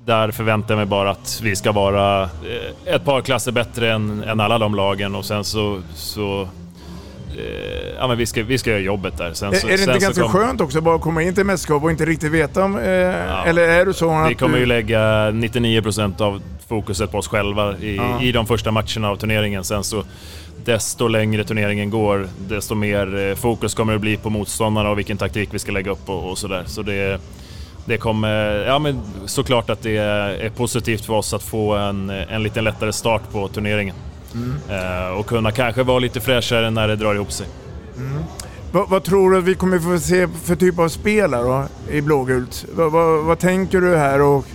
där 0.04 0.30
förväntar 0.30 0.74
jag 0.74 0.76
mig 0.78 0.86
bara 0.86 1.10
att 1.10 1.40
vi 1.42 1.56
ska 1.56 1.72
vara 1.72 2.22
eh, 2.22 2.94
ett 2.94 3.04
par 3.04 3.20
klasser 3.20 3.52
bättre 3.52 3.92
än, 3.92 4.22
än 4.22 4.40
alla 4.40 4.58
de 4.58 4.74
lagen 4.74 5.14
och 5.14 5.24
sen 5.24 5.44
så, 5.44 5.82
så 5.94 6.48
ja, 7.98 8.08
men 8.08 8.18
vi, 8.18 8.26
ska, 8.26 8.42
vi 8.42 8.58
ska 8.58 8.70
göra 8.70 8.80
jobbet 8.80 9.18
där. 9.18 9.32
Sen, 9.32 9.48
är, 9.48 9.56
är 9.56 9.76
det 9.76 9.82
inte 9.82 9.98
ganska 9.98 10.22
kom... 10.22 10.32
skönt 10.32 10.60
också 10.60 10.80
bara 10.80 10.96
att 10.96 11.00
komma 11.00 11.22
in 11.22 11.34
till 11.34 11.44
mästerskap 11.44 11.82
och 11.82 11.90
inte 11.90 12.04
riktigt 12.04 12.32
veta 12.32 12.64
om... 12.64 12.78
Eh, 12.78 12.90
ja, 12.90 13.44
eller 13.44 13.62
är 13.68 13.86
det 13.86 13.94
så 13.94 14.10
att... 14.10 14.30
Vi 14.30 14.34
kommer 14.34 14.58
ju 14.58 14.66
lägga 14.66 15.30
99% 15.30 16.22
av 16.22 16.42
fokuset 16.68 17.12
på 17.12 17.18
oss 17.18 17.28
själva 17.28 17.76
i, 17.78 17.96
ja. 17.96 18.22
i 18.22 18.32
de 18.32 18.46
första 18.46 18.70
matcherna 18.70 19.10
av 19.10 19.16
turneringen. 19.16 19.64
Sen 19.64 19.84
så 19.84 20.04
desto 20.64 21.08
längre 21.08 21.44
turneringen 21.44 21.90
går, 21.90 22.28
desto 22.48 22.74
mer 22.74 23.28
eh, 23.28 23.34
fokus 23.34 23.74
kommer 23.74 23.92
det 23.92 23.98
bli 23.98 24.16
på 24.16 24.30
motståndarna 24.30 24.90
och 24.90 24.98
vilken 24.98 25.16
taktik 25.16 25.48
vi 25.52 25.58
ska 25.58 25.72
lägga 25.72 25.90
upp 25.90 26.08
och, 26.08 26.30
och 26.30 26.38
sådär. 26.38 26.62
Så 26.66 26.82
det, 26.82 27.20
det 27.84 27.96
kommer, 27.96 28.66
ja 28.66 28.78
men 28.78 29.00
såklart 29.26 29.70
att 29.70 29.82
det 29.82 29.96
är 29.96 30.50
positivt 30.50 31.04
för 31.04 31.14
oss 31.14 31.34
att 31.34 31.42
få 31.42 31.74
en, 31.74 32.10
en 32.10 32.42
lite 32.42 32.60
lättare 32.60 32.92
start 32.92 33.22
på 33.32 33.48
turneringen. 33.48 33.94
Mm. 34.34 34.54
Eh, 34.68 35.18
och 35.18 35.26
kunna 35.26 35.50
kanske 35.50 35.82
vara 35.82 35.98
lite 35.98 36.20
fräschare 36.20 36.70
när 36.70 36.88
det 36.88 36.96
drar 36.96 37.14
ihop 37.14 37.32
sig. 37.32 37.46
Mm. 37.96 38.22
Vad, 38.72 38.88
vad, 38.88 39.04
tror 39.04 39.30
du 39.30 39.38
att 39.38 39.44
vi 39.44 39.54
kommer 39.54 39.78
få 39.78 39.98
se 39.98 40.28
för 40.28 40.56
typ 40.56 40.78
av 40.78 40.88
spelare 40.88 41.42
då, 41.42 41.92
i 41.92 42.00
blågult? 42.00 42.66
Vad, 42.74 42.92
vad, 42.92 43.24
vad, 43.24 43.38
tänker 43.38 43.80
du 43.80 43.96
här? 43.96 44.22
Och, 44.22 44.46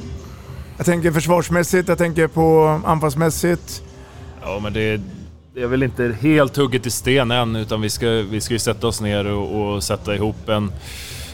jag 0.77 0.85
tänker 0.85 1.11
försvarsmässigt, 1.11 1.89
jag 1.89 1.97
tänker 1.97 2.27
på 2.27 2.81
anfallsmässigt. 2.85 3.83
Ja 4.41 4.59
men 4.63 4.73
det, 4.73 5.01
det 5.53 5.61
är 5.61 5.67
väl 5.67 5.83
inte 5.83 6.15
helt 6.21 6.57
hugget 6.57 6.85
i 6.85 6.89
sten 6.89 7.31
än 7.31 7.55
utan 7.55 7.81
vi 7.81 7.89
ska, 7.89 8.07
vi 8.09 8.41
ska 8.41 8.53
ju 8.53 8.59
sätta 8.59 8.87
oss 8.87 9.01
ner 9.01 9.25
och, 9.25 9.73
och 9.73 9.83
sätta 9.83 10.15
ihop 10.15 10.49
en, 10.49 10.71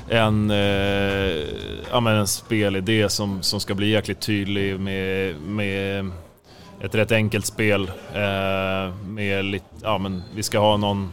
en, 0.09 0.51
eh, 0.51 1.45
ja, 1.91 1.99
men 1.99 2.15
en 2.15 2.27
spelidé 2.27 3.09
som, 3.09 3.43
som 3.43 3.59
ska 3.59 3.75
bli 3.75 3.89
jäkligt 3.89 4.21
tydlig 4.21 4.79
med, 4.79 5.35
med 5.41 6.11
ett 6.81 6.95
rätt 6.95 7.11
enkelt 7.11 7.45
spel. 7.45 7.91
Eh, 8.13 8.95
med 9.05 9.45
lite, 9.45 9.65
ja, 9.83 9.97
men 9.97 10.23
vi 10.35 10.43
ska 10.43 10.59
ha 10.59 10.77
någon... 10.77 11.11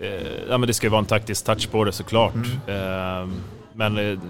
Eh, 0.00 0.48
ja, 0.48 0.58
men 0.58 0.66
det 0.66 0.74
ska 0.74 0.86
ju 0.86 0.90
vara 0.90 0.98
en 0.98 1.06
taktisk 1.06 1.44
touch 1.44 1.70
på 1.70 1.84
det 1.84 1.92
såklart. 1.92 2.34
Mm. 2.34 3.22
Eh, 3.22 3.28
men, 3.72 4.20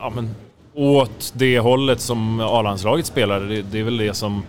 ja, 0.00 0.12
men 0.14 0.34
åt 0.74 1.32
det 1.36 1.58
hållet 1.58 2.00
som 2.00 2.40
A-landslaget 2.40 3.06
spelar, 3.06 3.40
det, 3.40 3.62
det 3.62 3.80
är 3.80 3.84
väl 3.84 3.96
det 3.96 4.14
som 4.14 4.42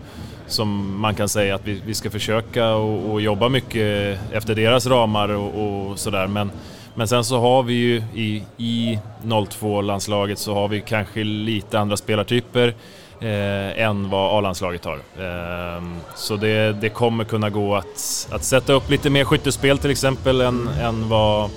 som 0.48 1.00
man 1.00 1.16
kan 1.16 1.30
säga 1.30 1.56
att 1.56 1.68
vi, 1.68 1.82
vi 1.86 1.94
ska 1.94 2.10
försöka 2.10 2.74
och, 2.76 3.12
och, 3.12 3.22
jobba 3.22 3.50
mycket 3.50 4.20
efter 4.32 4.56
deras 4.56 4.88
ramar 4.88 5.30
och, 5.30 5.90
och 5.90 6.00
sådär. 6.00 6.28
Men, 6.28 6.52
men 6.96 7.08
sen 7.08 7.24
så 7.24 7.40
har 7.40 7.64
vi 7.64 7.74
ju 7.74 8.04
i, 8.16 8.44
i 8.58 9.00
02-landslaget 9.24 10.40
så 10.40 10.54
har 10.54 10.68
vi 10.68 10.82
kanske 10.82 11.24
lite 11.24 11.80
andra 11.80 11.98
spelartyper 11.98 12.74
eh, 13.20 13.80
än 13.86 14.10
vad 14.10 14.38
A-landslaget 14.38 14.86
har. 14.86 14.96
Eh, 14.96 15.84
så 16.16 16.36
det, 16.36 16.74
det 16.74 16.90
kommer 16.90 17.24
kunna 17.24 17.50
gå 17.50 17.76
att, 17.76 18.28
att 18.32 18.44
sätta 18.44 18.74
upp 18.74 18.90
lite 18.90 19.10
mer 19.10 19.26
skyttespel 19.26 19.78
till 19.78 19.92
exempel 19.92 20.42
än, 20.42 20.68
än 20.68 21.10
vad 21.10 21.50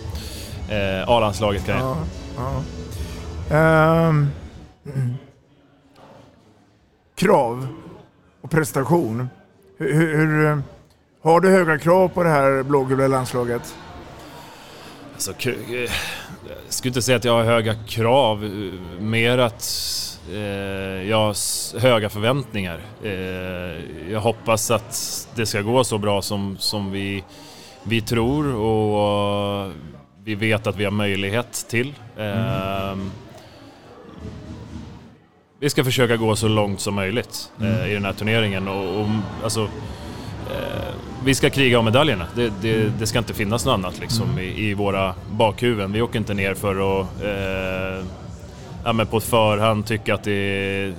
eh, 0.69 1.09
A-landslaget 1.09 1.67
kan. 1.67 1.79
Ja, 1.79 2.63
ja. 3.51 4.09
um, 4.09 4.31
krav 7.15 7.67
och 8.41 8.51
prestation. 8.51 9.29
Hur, 9.79 10.17
hur, 10.17 10.47
eh, 10.47 10.59
har 11.23 11.41
du 11.41 11.51
höga 11.51 11.79
krav 11.79 12.09
på 12.09 12.23
det 12.23 12.31
här 12.31 12.63
blågula 12.63 13.09
landslaget? 13.09 13.75
Alltså, 15.15 15.33
jag 15.39 15.89
skulle 16.69 16.91
inte 16.91 17.03
säga 17.03 17.17
att 17.17 17.25
jag 17.25 17.33
har 17.33 17.45
höga 17.45 17.75
krav, 17.75 18.43
mer 19.01 19.39
att 19.39 19.53
eh, 19.53 20.08
jag 21.09 21.17
har 21.17 21.79
höga 21.79 22.09
förväntningar. 22.09 22.81
Eh, 23.05 24.11
jag 24.13 24.21
hoppas 24.21 24.71
att 24.71 25.29
det 25.35 25.47
ska 25.47 25.63
gå 25.63 25.85
så 25.85 25.99
bra 25.99 26.23
som, 26.23 26.57
som 26.59 26.91
vi, 26.91 27.25
vi 27.83 28.01
tror 28.01 28.55
och 28.55 29.73
vi 30.25 30.35
vet 30.35 30.67
att 30.67 30.77
vi 30.77 30.85
har 30.85 30.93
möjlighet 30.93 31.67
till. 31.69 31.95
Mm 32.19 33.11
vi 35.61 35.71
ska 35.71 35.85
försöka 35.85 36.17
gå 36.17 36.37
så 36.37 36.49
långt 36.49 36.81
som 36.81 36.95
möjligt 36.95 37.53
mm. 37.61 37.81
eh, 37.81 37.91
i 37.91 37.95
den 37.95 38.05
här 38.05 38.13
turneringen. 38.13 38.69
Och, 38.69 39.01
och 39.01 39.07
alltså, 39.43 39.61
eh, 40.51 40.95
vi 41.25 41.35
ska 41.35 41.51
kriga 41.51 41.79
om 41.79 41.85
medaljerna. 41.85 42.27
Det, 42.37 42.53
det, 42.63 42.99
det 42.99 43.07
ska 43.07 43.19
inte 43.19 43.35
finnas 43.35 43.65
något 43.65 43.73
annat 43.73 44.01
liksom, 44.01 44.39
i, 44.39 44.69
i 44.69 44.75
våra 44.75 45.15
bakhuvuden. 45.31 45.93
Vi 45.93 46.03
åker 46.03 46.19
inte 46.19 46.35
ner 46.35 46.55
för 46.55 47.01
att 47.01 47.07
eh, 47.23 48.07
ja, 48.85 48.93
men 48.93 49.07
på 49.07 49.17
ett 49.17 49.25
förhand 49.25 49.87
tycka 49.87 50.15
att 50.15 50.25
det, 50.25 50.95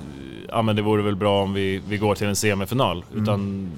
ja, 0.48 0.62
men 0.62 0.76
det 0.76 0.82
vore 0.82 1.02
väl 1.02 1.16
bra 1.16 1.42
om 1.42 1.54
vi, 1.54 1.82
vi 1.88 1.98
går 1.98 2.14
till 2.14 2.26
en 2.26 2.36
semifinal. 2.36 3.04
Mm. 3.10 3.22
Utan 3.22 3.70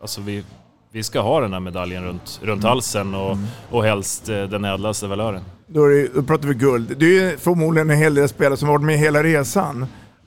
alltså, 0.00 0.20
vi, 0.20 0.44
vi 0.92 1.02
ska 1.02 1.20
ha 1.20 1.40
den 1.40 1.52
här 1.52 1.60
medaljen 1.60 2.04
runt, 2.04 2.40
runt 2.42 2.64
halsen 2.64 3.14
och, 3.14 3.36
och 3.70 3.84
helst 3.84 4.28
eh, 4.28 4.42
den 4.42 4.64
ädlaste 4.64 5.06
valören. 5.06 5.42
Då, 5.66 5.84
är 5.84 5.90
det, 5.90 6.08
då 6.14 6.22
pratar 6.22 6.48
vi 6.48 6.54
guld. 6.54 6.96
Det 6.98 7.18
är 7.18 7.36
förmodligen 7.36 7.90
en 7.90 7.98
hel 7.98 8.14
del 8.14 8.28
spelare 8.28 8.56
som 8.56 8.68
varit 8.68 8.84
med 8.84 8.98
hela 8.98 9.22
resan. 9.22 9.86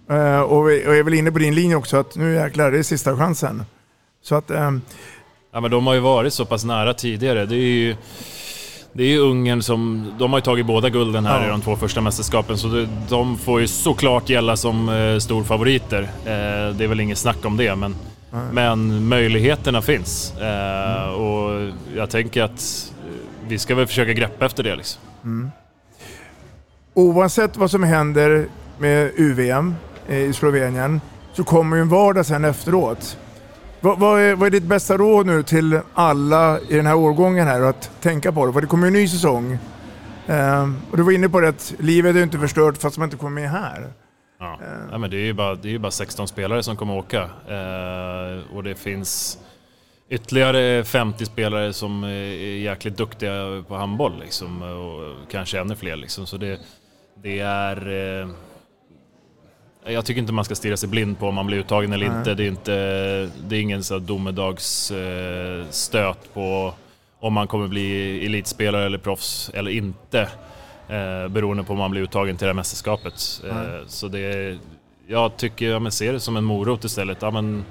Eh, 0.09 0.41
och, 0.41 0.69
vi, 0.69 0.87
och 0.87 0.91
jag 0.91 0.97
är 0.97 1.03
väl 1.03 1.13
inne 1.13 1.31
på 1.31 1.39
din 1.39 1.55
linje 1.55 1.75
också 1.75 1.97
att 1.97 2.15
nu 2.15 2.33
jäklar, 2.33 2.71
det 2.71 2.79
är 2.79 2.83
sista 2.83 3.17
chansen. 3.17 3.63
Så 4.23 4.35
att, 4.35 4.51
ehm, 4.51 4.81
Ja, 5.51 5.59
men 5.59 5.71
de 5.71 5.87
har 5.87 5.93
ju 5.93 5.99
varit 5.99 6.33
så 6.33 6.45
pass 6.45 6.63
nära 6.63 6.93
tidigare. 6.93 7.45
Det 7.45 7.55
är 7.55 7.59
ju, 7.59 7.95
det 8.93 9.03
är 9.03 9.07
ju 9.07 9.19
Ungern 9.19 9.61
som... 9.61 10.13
De 10.19 10.31
har 10.31 10.39
ju 10.39 10.43
tagit 10.43 10.65
båda 10.65 10.89
gulden 10.89 11.25
här 11.25 11.39
Ja. 11.41 11.45
i 11.47 11.49
de 11.49 11.61
två 11.61 11.75
första 11.75 12.01
mästerskapen, 12.01 12.57
så 12.57 12.85
de 13.09 13.37
får 13.37 13.61
ju 13.61 13.67
såklart 13.67 14.29
gälla 14.29 14.55
som 14.57 14.89
eh, 14.89 15.17
storfavoriter. 15.19 16.01
Eh, 16.01 16.75
det 16.75 16.83
är 16.83 16.87
väl 16.87 16.99
inget 16.99 17.17
snack 17.17 17.45
om 17.45 17.57
det, 17.57 17.75
men, 17.75 17.95
men 18.51 19.07
möjligheterna 19.07 19.81
finns. 19.81 20.33
Eh, 20.37 21.09
och 21.09 21.69
jag 21.95 22.09
tänker 22.09 22.43
att 22.43 22.91
eh, 23.07 23.13
vi 23.47 23.57
ska 23.59 23.75
väl 23.75 23.87
försöka 23.87 24.13
greppa 24.13 24.45
efter 24.45 24.63
det 24.63 24.75
liksom. 24.75 25.01
oavsett 26.93 27.57
vad 27.57 27.71
som 27.71 27.83
händer 27.83 28.45
med 28.79 29.11
UVM 29.17 29.75
i 30.09 30.33
Slovenien 30.33 31.01
så 31.33 31.43
kommer 31.43 31.75
ju 31.75 31.81
en 31.81 31.89
vardag 31.89 32.25
sen 32.25 32.45
efteråt. 32.45 33.17
Vad, 33.81 33.99
vad, 33.99 34.19
är, 34.19 34.35
vad 34.35 34.47
är 34.47 34.51
ditt 34.51 34.63
bästa 34.63 34.97
råd 34.97 35.25
nu 35.25 35.43
till 35.43 35.79
alla 35.93 36.59
i 36.59 36.75
den 36.75 36.85
här 36.85 36.95
årgången 36.95 37.47
här 37.47 37.61
att 37.61 37.91
tänka 38.01 38.31
på 38.31 38.45
det? 38.45 38.53
För 38.53 38.61
det 38.61 38.67
kommer 38.67 38.83
ju 38.83 38.87
en 38.87 38.93
ny 38.93 39.07
säsong. 39.07 39.57
Ehm, 40.27 40.77
och 40.91 40.97
du 40.97 41.03
var 41.03 41.11
inne 41.11 41.29
på 41.29 41.39
det 41.39 41.49
att 41.49 41.73
livet 41.79 42.15
är 42.15 42.23
inte 42.23 42.39
förstört 42.39 42.77
fast 42.77 42.97
man 42.97 43.07
inte 43.07 43.17
kommer 43.17 43.41
med 43.41 43.49
här. 43.49 43.93
Ja. 44.39 44.59
Ja, 44.91 44.97
men 44.97 45.09
det 45.09 45.17
är 45.17 45.25
ju 45.25 45.33
bara, 45.33 45.55
det 45.55 45.75
är 45.75 45.79
bara 45.79 45.91
16 45.91 46.27
spelare 46.27 46.63
som 46.63 46.75
kommer 46.77 46.97
åka. 46.97 47.21
Eh, 47.47 48.55
och 48.55 48.63
det 48.63 48.75
finns 48.75 49.39
ytterligare 50.09 50.83
50 50.83 51.25
spelare 51.25 51.73
som 51.73 52.03
är 52.03 52.57
jäkligt 52.57 52.97
duktiga 52.97 53.63
på 53.67 53.75
handboll. 53.75 54.19
Liksom, 54.19 54.61
och 54.61 55.31
kanske 55.31 55.59
ännu 55.59 55.75
fler. 55.75 55.95
Liksom. 55.95 56.27
Så 56.27 56.37
det, 56.37 56.59
det 57.23 57.39
är... 57.39 58.29
Eh, 59.89 59.93
jag 59.93 60.05
tycker 60.05 60.21
inte 60.21 60.33
man 60.33 60.45
ska 60.45 60.55
stirra 60.55 60.77
sig 60.77 60.89
blind 60.89 61.19
på 61.19 61.27
om 61.27 61.35
man 61.35 61.47
blir 61.47 61.57
uttagen 61.57 61.93
eller 61.93 62.09
Nej. 62.09 62.17
inte. 62.17 62.33
Det 62.33 62.43
är, 62.43 62.47
inte, 62.47 62.71
det 63.47 63.55
är 63.55 63.61
ingen 63.61 63.83
så 63.83 63.99
domedagsstöt 63.99 65.93
eh, 65.93 66.33
på 66.33 66.73
om 67.19 67.33
man 67.33 67.47
kommer 67.47 67.67
bli 67.67 68.25
elitspelare 68.25 68.85
eller 68.85 68.97
proffs 68.97 69.51
eller 69.53 69.71
inte. 69.71 70.21
Eh, 70.89 71.27
beroende 71.27 71.63
på 71.63 71.73
om 71.73 71.79
man 71.79 71.91
blir 71.91 72.01
uttagen 72.01 72.37
till 72.37 72.45
det 72.45 72.49
här 72.49 72.55
mästerskapet. 72.55 73.41
Eh, 73.49 73.87
så 73.87 74.07
det, 74.07 74.57
jag 75.07 75.37
tycker, 75.37 75.69
ja, 75.69 75.79
men 75.79 75.91
ser 75.91 76.13
det 76.13 76.19
som 76.19 76.37
en 76.37 76.43
morot 76.43 76.83
istället. 76.83 77.17
Ja, 77.21 77.31
men, 77.31 77.65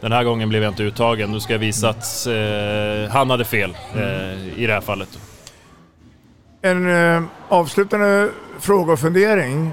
den 0.00 0.12
här 0.12 0.24
gången 0.24 0.48
blev 0.48 0.62
jag 0.62 0.70
inte 0.70 0.82
uttagen, 0.82 1.30
nu 1.30 1.40
ska 1.40 1.52
jag 1.52 1.58
visa 1.58 1.88
att 1.88 2.26
eh, 2.26 3.12
han 3.12 3.30
hade 3.30 3.44
fel 3.44 3.76
eh, 3.94 4.58
i 4.58 4.66
det 4.66 4.72
här 4.72 4.80
fallet. 4.80 5.18
En 6.62 6.90
eh, 6.90 7.22
avslutande 7.48 8.30
fråga 8.60 8.92
och 8.92 8.98
fundering. 8.98 9.72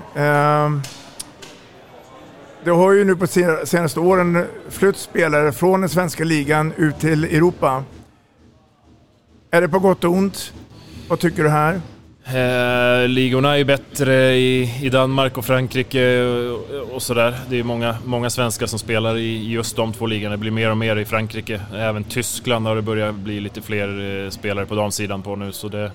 Det 2.63 2.71
har 2.71 2.91
ju 2.93 3.03
nu 3.03 3.15
på 3.15 3.27
senaste 3.65 3.99
åren 3.99 4.45
flytt 4.69 4.97
spelare 4.97 5.51
från 5.51 5.79
den 5.81 5.89
svenska 5.89 6.23
ligan 6.23 6.73
ut 6.77 6.99
till 6.99 7.23
Europa. 7.23 7.83
Är 9.51 9.61
det 9.61 9.69
på 9.69 9.79
gott 9.79 10.03
och 10.03 10.11
ont? 10.11 10.53
Vad 11.07 11.19
tycker 11.19 11.43
du 11.43 11.49
här? 11.49 11.81
Eh, 12.25 13.07
ligorna 13.07 13.53
är 13.53 13.57
ju 13.57 13.63
bättre 13.63 14.35
i, 14.35 14.85
i 14.85 14.89
Danmark 14.89 15.37
och 15.37 15.45
Frankrike 15.45 16.23
och, 16.23 16.95
och 16.95 17.01
sådär. 17.01 17.35
Det 17.49 17.59
är 17.59 17.63
många, 17.63 17.97
många 18.05 18.29
svenskar 18.29 18.65
som 18.65 18.79
spelar 18.79 19.17
i 19.17 19.51
just 19.51 19.75
de 19.75 19.93
två 19.93 20.05
ligorna. 20.05 20.31
Det 20.31 20.37
blir 20.37 20.51
mer 20.51 20.71
och 20.71 20.77
mer 20.77 20.95
i 20.95 21.05
Frankrike. 21.05 21.61
Även 21.73 22.03
Tyskland 22.03 22.67
har 22.67 22.75
det 22.75 22.81
börjat 22.81 23.15
bli 23.15 23.39
lite 23.39 23.61
fler 23.61 24.23
eh, 24.23 24.29
spelare 24.29 24.65
på 24.65 24.75
damsidan 24.75 25.21
på 25.21 25.35
nu. 25.35 25.51
Så 25.51 25.67
det, 25.67 25.91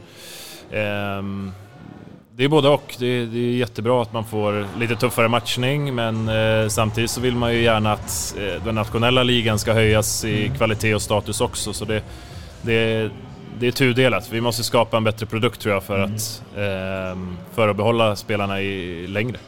eh, 0.70 1.22
det 2.36 2.44
är 2.44 2.48
både 2.48 2.68
och. 2.68 2.94
Det, 2.98 3.06
är- 3.06 3.26
det 3.26 3.38
är 3.38 3.50
jättebra 3.56 4.02
att 4.02 4.12
man 4.12 4.24
får 4.24 4.66
lite 4.78 4.96
tuffare 4.96 5.28
matchning 5.28 5.94
men 5.94 6.28
eh, 6.28 6.68
samtidigt 6.68 7.10
så 7.10 7.20
vill 7.20 7.36
man 7.36 7.52
ju 7.54 7.62
gärna 7.62 7.92
att 7.92 8.34
eh, 8.38 8.64
den 8.64 8.74
nationella 8.74 9.22
ligan 9.22 9.58
ska 9.58 9.72
höjas 9.72 10.24
i 10.24 10.52
kvalitet 10.56 10.94
och 10.94 11.02
status 11.02 11.40
också. 11.40 11.72
Så 11.72 11.84
det, 11.84 12.02
det, 12.62 13.10
det 13.58 13.66
är 13.66 13.70
tudelat. 13.70 14.28
Vi 14.32 14.40
måste 14.40 14.64
skapa 14.64 14.96
en 14.96 15.04
bättre 15.04 15.26
produkt 15.26 15.60
tror 15.60 15.74
jag 15.74 15.82
för, 15.82 15.98
att, 15.98 16.42
ehm, 16.56 17.36
för 17.54 17.68
att 17.68 17.76
behålla 17.76 18.16
spelarna 18.16 18.60
i 18.60 19.06
längre. 19.06 19.38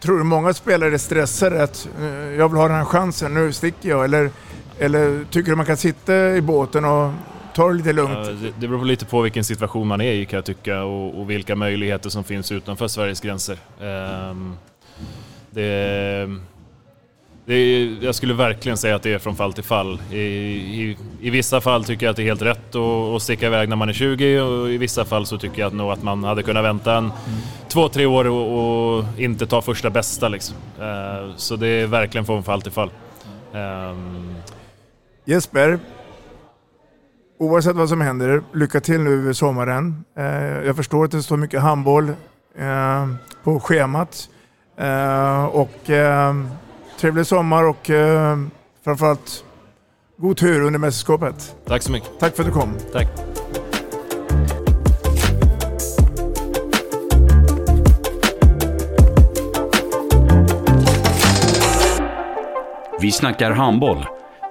Tror 0.00 0.18
du 0.18 0.24
många 0.24 0.54
spelare 0.54 0.94
är 0.94 0.98
stressade 0.98 1.62
att 1.62 1.88
eh, 2.00 2.06
jag 2.38 2.48
vill 2.48 2.58
ha 2.58 2.68
den 2.68 2.76
här 2.76 2.84
chansen, 2.84 3.34
nu 3.34 3.52
sticker 3.52 3.88
jag? 3.88 4.04
Eller, 4.04 4.30
eller 4.78 5.24
tycker 5.30 5.50
du 5.50 5.56
man 5.56 5.66
kan 5.66 5.76
sitta 5.76 6.36
i 6.36 6.40
båten 6.40 6.84
och 6.84 7.10
ta 7.58 7.68
det 7.68 7.74
lite 7.74 7.92
lugnt? 7.92 8.42
Det, 8.42 8.52
det 8.60 8.68
beror 8.68 8.84
lite 8.84 9.04
på 9.04 9.20
vilken 9.20 9.44
situation 9.44 9.86
man 9.86 10.00
är 10.00 10.12
i 10.12 10.26
kan 10.26 10.36
jag 10.36 10.44
tycka 10.44 10.82
och, 10.82 11.20
och 11.20 11.30
vilka 11.30 11.56
möjligheter 11.56 12.10
som 12.10 12.24
finns 12.24 12.52
utanför 12.52 12.88
Sveriges 12.88 13.20
gränser. 13.20 13.58
Ehm, 13.80 14.56
det, 15.50 16.36
det, 17.44 17.84
jag 17.84 18.14
skulle 18.14 18.34
verkligen 18.34 18.76
säga 18.76 18.96
att 18.96 19.02
det 19.02 19.12
är 19.12 19.18
från 19.18 19.36
fall 19.36 19.52
till 19.52 19.64
fall. 19.64 20.00
I, 20.12 20.18
i, 20.18 20.96
I 21.20 21.30
vissa 21.30 21.60
fall 21.60 21.84
tycker 21.84 22.06
jag 22.06 22.10
att 22.10 22.16
det 22.16 22.22
är 22.22 22.24
helt 22.24 22.42
rätt 22.42 22.74
att, 22.74 23.14
att 23.16 23.22
sticka 23.22 23.46
iväg 23.46 23.68
när 23.68 23.76
man 23.76 23.88
är 23.88 23.92
20 23.92 24.40
och 24.40 24.70
i 24.70 24.78
vissa 24.78 25.04
fall 25.04 25.26
så 25.26 25.38
tycker 25.38 25.62
jag 25.62 25.72
nog 25.72 25.90
att 25.90 26.02
man 26.02 26.24
hade 26.24 26.42
kunnat 26.42 26.64
vänta 26.64 26.94
en 26.96 27.12
två, 27.68 27.88
tre 27.88 28.06
år 28.06 28.26
och, 28.26 28.98
och 28.98 29.04
inte 29.16 29.46
ta 29.46 29.62
första 29.62 29.90
bästa. 29.90 30.28
Liksom. 30.28 30.56
Ehm, 30.80 31.32
så 31.36 31.56
det 31.56 31.68
är 31.68 31.86
verkligen 31.86 32.24
från 32.24 32.42
fall 32.42 32.62
till 32.62 32.72
fall. 32.72 32.90
Ehm, 33.54 34.34
Jesper, 35.24 35.78
oavsett 37.38 37.76
vad 37.76 37.88
som 37.88 38.00
händer, 38.00 38.42
lycka 38.52 38.80
till 38.80 39.00
nu 39.00 39.12
över 39.20 39.32
sommaren. 39.32 40.04
Eh, 40.16 40.24
jag 40.66 40.76
förstår 40.76 41.04
att 41.04 41.10
det 41.10 41.22
står 41.22 41.36
mycket 41.36 41.60
handboll 41.60 42.08
eh, 42.58 43.08
på 43.44 43.60
schemat. 43.60 44.28
Eh, 44.76 45.44
och 45.44 45.90
eh, 45.90 46.34
trevlig 47.00 47.26
sommar 47.26 47.64
och 47.64 47.90
eh, 47.90 48.38
framförallt 48.84 49.44
god 50.16 50.36
tur 50.36 50.62
under 50.62 50.78
mästerskapet. 50.78 51.56
tack 51.66 51.82
så 51.82 51.92
mycket. 51.92 52.10
Tack 52.18 52.36
för 52.36 52.42
att 52.42 52.48
du 52.48 52.52
kom. 52.52 52.74
Tack. 52.92 53.08
Vi 63.00 63.12
snackar 63.12 63.50
handboll, 63.50 64.06